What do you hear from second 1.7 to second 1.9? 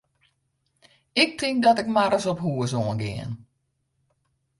ik